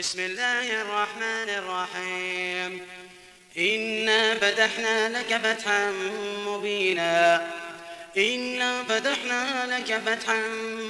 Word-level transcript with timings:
بسم 0.00 0.20
الله 0.20 0.82
الرحمن 0.82 1.48
الرحيم. 1.48 2.80
إنا 3.58 4.34
فتحنا 4.34 5.08
لك 5.08 5.40
فتحا 5.44 5.92
مبينا. 6.46 7.46
إنا 8.16 8.84
فتحنا 8.88 9.66
لك 9.76 10.00
فتحا 10.06 10.42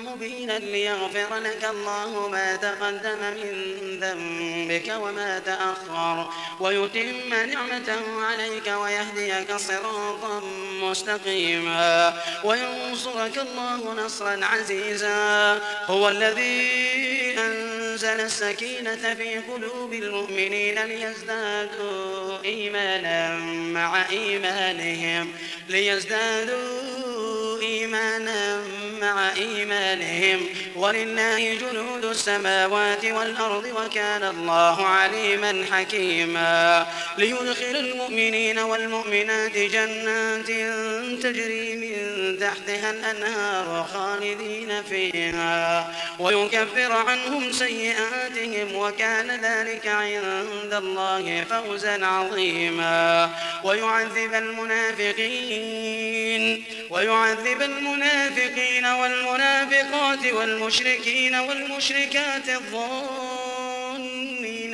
مبينا 0.06 0.58
ليغفر 0.58 1.36
لك 1.36 1.64
الله 1.70 2.28
ما 2.28 2.56
تقدم 2.56 3.18
من 3.20 4.00
ذنبك 4.00 4.94
وما 5.02 5.38
تأخر. 5.38 6.30
ويتم 6.60 7.34
نعمته 7.34 8.24
عليك 8.24 8.66
ويهديك 8.66 9.56
صراطا 9.56 10.40
مستقيما. 10.82 12.22
وينصرك 12.44 13.38
الله 13.38 14.04
نصرا 14.04 14.44
عزيزا. 14.44 15.60
هو 15.86 16.08
الذي 16.08 16.90
أنزل 17.38 17.69
السكينة 18.04 19.14
في 19.14 19.38
قلوب 19.38 19.92
المؤمنين 19.92 20.78
ليزدادوا 20.84 22.44
إيمانا 22.44 23.36
مع 23.72 24.08
إيمانهم 24.10 25.32
ليزدادوا 25.68 27.60
إيمانا 27.62 28.62
مع 29.00 29.32
إيمانهم 29.36 30.46
ولله 30.76 31.54
جنود 31.54 32.04
السماوات 32.04 33.04
والأرض 33.04 33.64
وكان 33.64 34.24
الله 34.24 34.86
عليما 34.86 35.64
حكيما. 35.72 36.86
ليدخل 37.18 37.76
المؤمنين 37.76 38.58
والمؤمنات 38.58 39.56
جنات 39.56 40.46
تجري 41.22 41.76
من 41.76 42.38
تحتها 42.38 42.90
الأنهار 42.90 43.86
خالدين 43.92 44.82
فيها 44.82 45.94
ويكفر 46.18 46.92
عنهم 46.92 47.52
سيئاتهم 47.52 48.74
وكان 48.74 49.30
ذلك 49.30 49.86
عند 49.86 50.72
الله 50.72 51.44
فوزا 51.50 52.06
عظيما. 52.06 53.30
ويعذب 53.64 54.34
المنافقين 54.34 55.50
ويعذب 56.90 57.62
المنافقين 57.62 58.86
والمنافقات 58.92 60.26
والمشركين 60.32 61.34
والمشركات 61.34 62.48
الظنين 62.48 63.70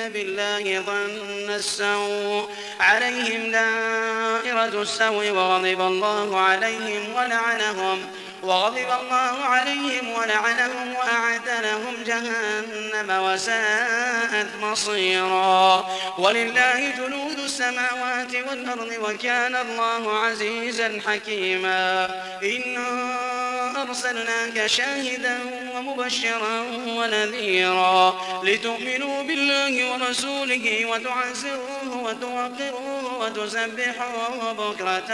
بالله 0.09 0.81
ظن 0.81 1.51
السوء 1.51 2.51
عليهم 2.81 3.51
دائرة 3.51 4.83
السوء 4.83 5.31
وغضب 5.31 5.81
الله 5.81 6.41
عليهم 6.41 7.15
ولعنهم 7.15 8.07
وغضب 8.43 8.87
الله 9.01 9.45
عليهم 9.45 10.09
ولعنهم 10.09 10.95
وأعد 10.95 11.49
لهم 11.63 11.95
جهنم 12.07 13.23
وساءت 13.25 14.47
مصيرا 14.63 15.87
ولله 16.19 16.91
جنود 16.99 17.39
السماوات 17.39 18.35
والأرض 18.35 18.93
وكان 19.03 19.57
الله 19.57 20.19
عزيزا 20.19 21.01
حكيما 21.07 22.09
إنا 22.43 23.36
أرسلناك 23.89 24.67
شاهدا 24.67 25.39
ومبشرا 25.75 26.61
ونذيرا 26.87 28.21
لتؤمنوا 28.45 29.23
بالله 29.23 29.93
ورسوله 29.93 30.87
وتعزروه 30.87 32.03
وتوقروه 32.03 33.19
وتسبحوه 33.21 34.53
بكرة 34.53 35.11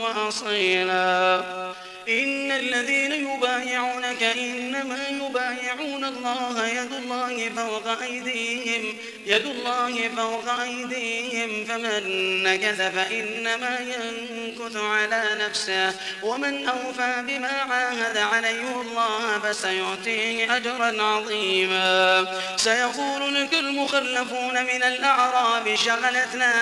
وأصيلا. 0.00 1.72
إن 2.08 2.52
الذين 2.52 3.12
يبايعونك 3.12 4.22
إنما 4.22 4.98
يبايعون 5.10 6.04
الله 6.04 6.66
يد 6.66 6.92
الله 6.92 7.50
فوق 7.56 8.02
أيديهم 8.02 8.96
يد 9.26 9.46
الله 9.46 10.08
فوق 10.16 10.60
أيديهم 10.60 11.64
فمن 11.64 12.02
نكث 12.42 12.80
فإنما 12.80 13.78
ينكث 13.80 14.76
على 14.76 15.24
نفسه 15.40 15.94
ومن 16.22 16.68
أوفى 16.68 17.24
بما 17.26 17.48
عاهد 17.48 18.16
عليه 18.16 18.80
الله 18.80 19.38
فسيؤتيه 19.38 20.56
أجرا 20.56 21.02
عظيما. 21.02 22.26
سيقول 22.56 23.34
لك 23.34 23.54
المخلفون 23.54 24.62
من 24.64 24.82
الأعراب 24.82 25.74
شغلتنا 25.74 26.52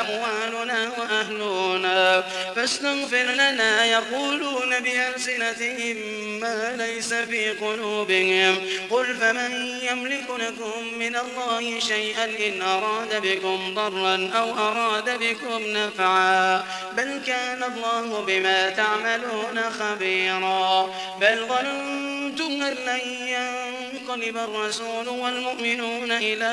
أموالنا 0.00 0.90
وأهلنا 0.98 2.24
فاستغفر 2.56 3.24
لنا 3.24 3.73
يقولون 3.82 4.80
بألسنتهم 4.80 5.96
ما 6.40 6.76
ليس 6.76 7.14
في 7.14 7.50
قلوبهم. 7.50 8.56
قل 8.90 9.16
فمن 9.16 9.78
يملك 9.82 10.26
لكم 10.30 10.98
من 10.98 11.16
الله 11.16 11.80
شيئا 11.80 12.24
إن 12.24 12.62
أراد 12.62 13.22
بكم 13.22 13.74
ضرا 13.74 14.30
أو 14.34 14.58
أراد 14.58 15.18
بكم 15.18 15.62
نفعا. 15.66 16.64
بل 16.96 17.20
كان 17.26 17.62
الله 17.62 18.24
بما 18.26 18.70
تعملون 18.70 19.60
خبيرا. 19.80 20.94
بل 21.20 21.46
ظننتم 21.48 22.62
أن 22.62 22.74
لن 22.86 23.00
ينقلب 23.28 24.36
الرسول 24.36 25.08
والمؤمنون 25.08 26.12
إلى 26.12 26.52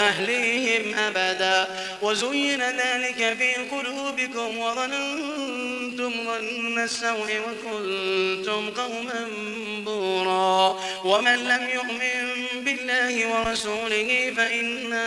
أهليهم 0.00 0.94
أبدا. 0.98 1.68
وزين 2.02 2.62
ذلك 2.62 3.36
في 3.38 3.54
قلوبكم 3.54 4.58
وظننتم 4.58 6.28
ظن 6.40 6.78
السوء 6.78 7.40
وكنتم 7.46 8.70
قوما 8.70 9.28
بورا. 9.84 10.80
ومن 11.04 11.34
لم 11.34 11.68
يؤمن 11.68 12.28
بالله 12.64 13.26
ورسوله 13.26 14.32
فإنا 14.36 15.06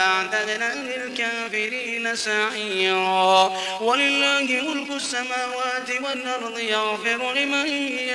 أعتدنا 0.00 0.74
للكافرين 0.74 2.16
سعيرا. 2.16 3.52
ولله 3.80 4.48
ملك 4.68 4.90
السماوات 4.90 5.90
والأرض 5.90 6.58
يغفر 6.58 7.32
لمن 7.34 7.66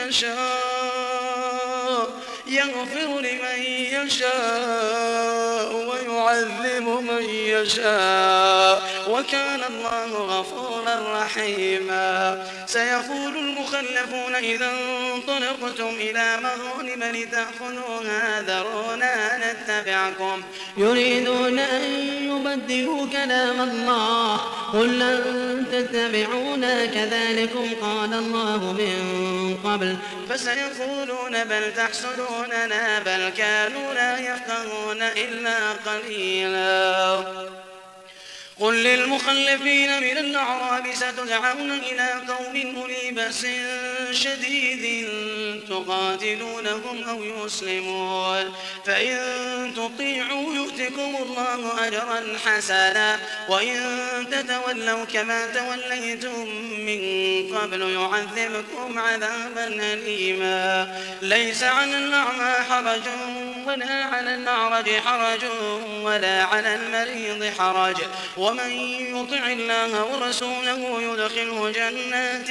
يشاء. 0.08 1.02
يغفر 2.52 3.20
لمن 3.20 3.64
يشاء 3.98 5.74
ويعذب 5.74 6.88
من 6.88 7.24
يشاء 7.30 8.84
وكان 9.10 9.64
الله 9.64 10.12
غفورا 10.14 11.22
رحيما. 11.22 12.46
سيقول 12.68 13.38
المخلفون 13.38 14.36
إذا 14.36 14.72
انطلقتم 14.72 15.90
إلى 15.90 16.38
مغانم 16.38 17.04
لتأخذوها 17.04 18.42
ذرونا 18.42 19.38
نتبعكم 19.52 20.42
يريدون 20.78 21.60
أن 21.60 21.84
يبدلوا 22.30 23.08
كلام 23.12 23.62
الله. 23.62 24.38
قل 24.74 25.00
لن 25.00 25.66
تتبعونا. 25.72 26.86
كذلكم 26.86 27.70
قال 27.82 28.14
الله 28.14 28.58
من 28.58 29.58
قبل. 29.64 29.98
فسيقولون 30.30 31.44
بل 31.44 31.74
تحسدوننا. 31.74 33.00
بل 33.00 33.30
كانوا 33.30 33.94
لا 33.94 34.18
يفقهون 34.18 35.02
إلا 35.02 35.58
قليلا. 35.72 36.91
قل 38.60 38.84
للمخلفين 38.84 40.02
من 40.02 40.18
الأعراب 40.18 40.94
ستدعون 40.94 41.72
إلى 41.72 42.14
قوم 42.28 42.76
أولي 42.78 43.12
بأس 43.12 43.48
شديد 44.12 45.10
تقاتلونهم 45.70 47.04
أو 47.10 47.24
يسلمون. 47.24 48.54
فإن 48.86 49.18
تطيعوا 49.76 50.54
يؤتكم 50.56 51.16
الله 51.22 51.88
أجرا 51.88 52.38
حسنا. 52.46 53.20
وإن 53.50 53.78
تتولوا 54.32 55.06
كما 55.06 55.46
توليتم 55.46 56.48
من 56.80 57.02
قبل 57.58 57.82
يعذبكم 57.82 59.00
عذابا 59.00 59.68
أليما. 59.94 60.98
ليس 61.22 61.64
على 61.64 61.98
الأعمى 61.98 62.54
حرج 62.70 63.02
ولا 63.66 64.04
على 64.04 64.36
الأعرج 64.36 64.90
حرج 64.90 65.46
ولا 66.02 66.44
على 66.44 66.76
المريض 66.76 67.54
حرج. 67.60 67.96
ومن 68.52 68.72
يطع 69.16 69.48
الله 69.48 70.06
ورسوله 70.06 71.02
يدخله 71.02 71.72
جنات 71.72 72.48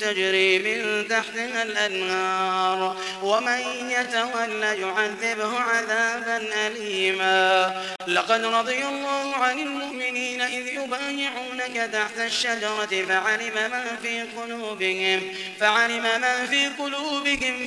تجري 0.00 0.58
من 0.58 1.08
تحتها 1.08 1.62
الأنهار. 1.62 2.96
ومن 3.22 3.60
يتولى 3.90 4.80
يعذبه 4.80 5.60
عذابا 5.60 6.42
أليما. 6.66 7.74
لقد 8.06 8.44
رضي 8.44 8.84
الله 8.84 9.34
عن 9.36 9.58
المؤمنين 9.58 10.40
إذ 10.40 10.66
يبايعونك 10.66 11.90
تحت 11.92 12.18
الشجرة 12.18 13.04
فعلم 13.08 13.54
ما 13.54 13.96
في 14.02 14.22
قلوبهم 14.22 15.22
فعلم 15.60 16.02
ما 16.02 16.46
في 16.46 16.66
قلوبهم 16.66 17.66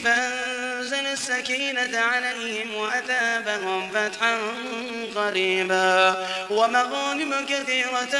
فأنزل 0.83 1.07
السكينة 1.07 1.99
عليهم 1.99 2.75
وأثابهم 2.75 3.89
فتحا 3.89 4.37
قريبا 5.15 6.15
ومغانم 6.49 7.45
كثيرة 7.49 8.15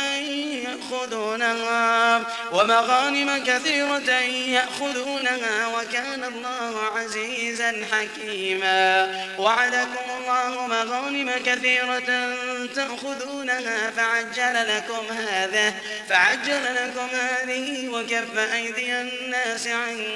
يأخذونها 0.63 2.21
ومغانم 2.51 3.43
كثيرة 3.43 4.11
يأخذونها 4.47 5.67
وكان 5.67 6.23
الله 6.23 6.81
عزيزا 6.95 7.85
حكيما. 7.91 9.11
وعدكم 9.37 10.12
الله 10.23 10.67
مغانم 10.67 11.31
كثيرة 11.45 12.35
تأخذونها 12.75 13.91
فعجل 13.91 14.67
لكم 14.75 15.13
هذا 15.13 15.73
فعجل 16.09 16.75
لكم 16.75 17.07
هذه 17.13 17.87
وكف 17.87 18.37
أيدي 18.53 19.01
الناس 19.01 19.67
عنكم. 19.67 20.13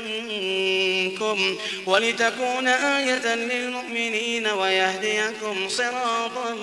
ولتكون 1.85 2.67
آية 2.67 3.35
للمؤمنين 3.35 4.47
ويهديكم 4.47 5.69
صراطا 5.69 6.53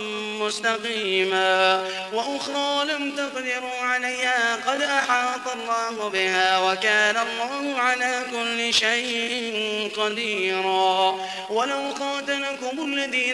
مستقيما. 0.40 1.84
وأخرى 2.12 2.84
لم 2.84 3.10
تقدروا 3.16 3.78
عليها 3.80 4.56
قد 4.66 4.82
أحاط 4.82 5.48
الله 5.54 6.08
بها 6.08 6.58
وكان 6.58 7.16
الله 7.16 7.80
على 7.80 8.22
كل 8.30 8.74
شيء 8.74 9.90
قديرا. 9.96 11.18
ولو 11.50 11.92
قاتلكم 12.00 12.92
الذين 12.94 13.33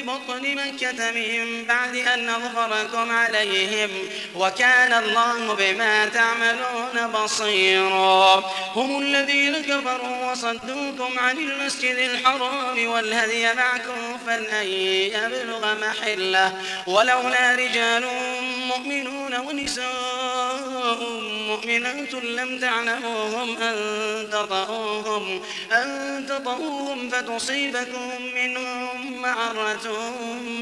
ببطن 0.00 0.54
مكة 0.54 1.10
من 1.10 1.64
بعد 1.64 1.96
أن 1.96 2.28
أظهركم 2.28 3.10
عليهم 3.10 3.90
وكان 4.34 4.92
الله 4.92 5.54
بما 5.54 6.06
تعملون 6.06 7.12
بصيرا. 7.12 8.44
هم 8.74 9.02
الذين 9.02 9.62
كفروا 9.62 10.32
وصدوكم 10.32 11.18
عن 11.18 11.36
المسجد 11.38 11.96
الحرام 11.96 12.86
والهدي 12.86 13.54
معكوفا 13.54 14.60
أن 14.60 14.66
يبلغ 14.66 15.74
محلة. 15.80 16.62
ولولا 16.86 17.54
رجال 17.54 18.06
مؤمنون 18.68 19.34
ونساء 19.34 21.15
مؤمنات 21.56 22.14
لم 22.14 22.58
تعلموهم 22.58 23.56
أن 23.62 23.76
تطؤوهم 24.32 25.42
أن 25.72 26.26
تطؤوهم 26.28 27.10
فتصيبكم 27.10 28.10
منهم 28.34 29.22
معرة 29.22 30.14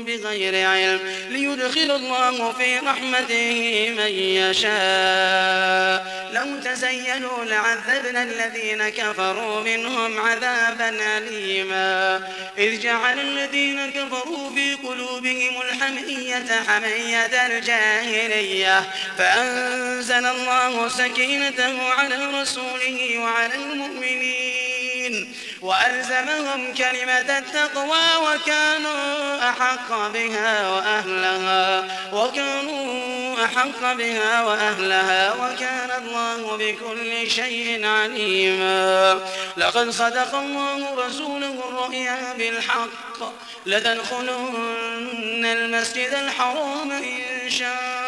بغير 0.07 0.69
علم. 0.69 1.01
ليدخل 1.31 1.91
الله 1.91 2.53
في 2.53 2.79
رحمته 2.79 3.95
من 3.99 4.13
يشاء. 4.51 6.15
لو 6.33 6.61
تزينوا 6.65 7.45
لعذبنا 7.45 8.23
الذين 8.23 8.89
كفروا 8.89 9.61
منهم 9.61 10.21
عذابا 10.21 11.19
أليما. 11.19 12.21
إذ 12.59 12.81
جعل 12.81 13.21
الذين 13.21 13.91
كفروا 13.91 14.51
في 14.55 14.75
قلوبهم 14.75 15.63
الحمية 15.63 16.63
حمية 16.69 17.47
الجاهلية. 17.47 18.85
فأنزل 19.19 20.27
الله 20.27 20.84
سكينته 20.89 21.93
على 21.93 22.41
رسوله 22.41 23.19
وعلى 23.19 23.55
المؤمنين 23.55 25.35
وألزمهم 25.63 26.75
كلمة 26.75 27.39
التقوى 27.39 28.07
وكانوا 28.27 29.49
أحق 29.51 30.09
بها 30.09 30.71
وأهلها 30.71 31.85
وكانوا 32.13 33.45
أحق 33.45 33.93
بها 33.93 34.43
وأهلها 34.43 35.33
وكان 35.35 35.91
الله 36.03 36.57
بكل 36.57 37.31
شيء 37.31 37.87
عليما 37.87 39.21
لقد 39.57 39.91
صدق 39.91 40.35
الله 40.35 41.07
رسوله 41.07 41.55
الرؤيا 41.69 42.35
بالحق 42.39 43.33
لتدخلن 43.67 45.45
المسجد 45.45 46.15
الحرام 46.15 46.93
إن 46.93 47.51
شاء 47.51 48.04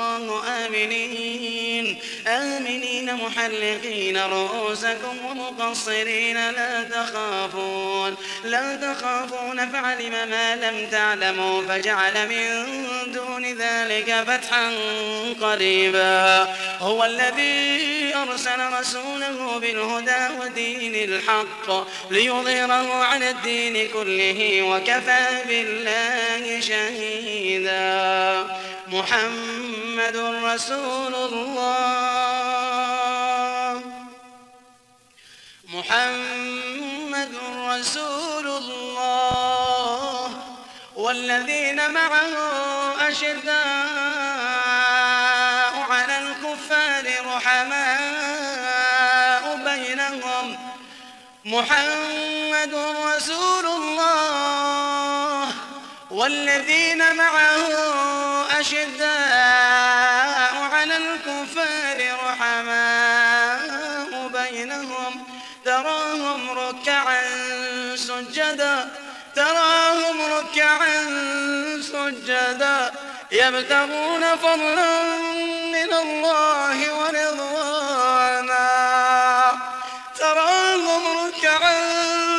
الله 0.00 0.42
آمنين. 0.66 1.98
آمنين 2.26 3.14
محلقين 3.14 4.16
رؤوسكم 4.16 5.16
ومقصرين. 5.24 6.50
لا 6.50 6.82
تخافون. 6.82 8.16
لا 8.44 8.76
تخافون. 8.76 9.72
فعلم 9.72 10.28
ما 10.30 10.56
لم 10.56 10.86
تعلموا 10.90 11.62
فجعل 11.62 12.28
من 12.28 12.66
دون 13.12 13.44
ذلك 13.44 14.24
فتحا 14.26 14.72
قريبا. 15.40 16.48
هو 16.78 17.04
الذي 17.04 18.14
أرسل 18.14 18.72
رسوله 18.80 19.58
بالهدى 19.58 20.40
ودين 20.40 20.94
الحق 20.94 21.86
ليظهره 22.10 23.04
على 23.04 23.30
الدين 23.30 23.88
كله 23.88 24.62
وكفى 24.62 25.26
بالله 25.48 26.60
شهيدا. 26.60 28.46
محمد 28.88 30.16
رسول 30.44 31.14
الله. 31.14 31.84
محمد 35.68 37.32
رسول 37.68 38.46
الله. 38.46 40.30
والذين 40.96 41.90
معه 41.90 42.28
أشداء 43.08 43.54
على 45.90 46.18
الكفار 46.18 47.04
رحماء 47.36 48.24
بينهم. 49.64 50.58
محمد 51.44 52.74
رسول 53.06 53.66
الله. 53.66 54.44
والذين 56.10 57.16
معه 57.16 57.73
سجدا 72.54 72.92
يبتغون 73.32 74.36
فضلا 74.36 75.02
من 75.72 75.92
الله 75.92 76.94
ورضوانا. 76.98 78.66
تراهم 80.18 81.02
ركعا 81.26 81.80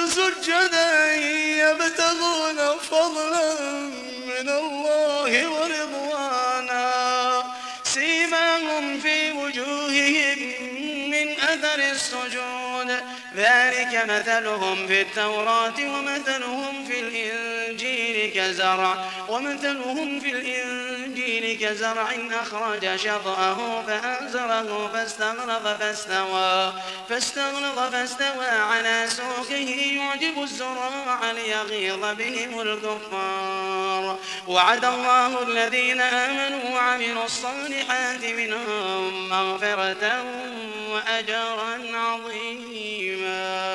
سجدا 0.07 1.15
يبتغون 1.15 2.60
فضلا 2.91 3.53
من 4.27 4.50
الله 4.50 5.48
ورضوانا. 5.48 6.86
سيماهم 7.84 9.00
في 9.00 9.31
وجوههم 9.31 10.75
أثر 11.39 11.80
السجود. 11.92 12.89
ذلك 13.36 14.06
مثلهم 14.10 14.88
في 14.88 15.01
التوراة 15.01 15.80
ومثلهم 15.80 16.86
في 16.86 17.00
الإنجيل 17.00 18.32
كزرع. 18.36 19.06
ومثلهم 19.30 20.20
في 20.20 20.32
الإنجيل 20.32 21.25
كزرع 21.39 22.10
أخرج 22.42 22.96
شطأه 22.96 23.84
فأنزره 23.88 24.89
فاستغلظ 24.94 25.68
فاستوى 25.80 26.74
فاستغلظ 27.10 27.80
فاستوى 27.92 28.46
على 28.46 29.08
سوقه 29.10 29.70
يعجب 29.96 30.44
الزراع 30.44 31.32
ليغيظ 31.32 32.06
بهم 32.18 32.62
الكفار. 32.62 34.18
وعد 34.48 34.86
الله 34.86 35.44
الذين 35.44 36.01
آمنوا 36.01 36.75
وعملوا 36.75 37.25
الصالحات 37.25 38.25
منهم 38.25 39.30
مغفرة 39.30 40.24
وأجرا 40.89 41.80
عظيما. 41.94 43.75